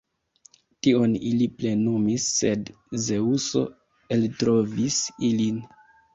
[0.85, 2.73] Tion ili plenumis, sed
[3.05, 3.63] Zeŭso
[4.19, 5.63] eltrovis ilin.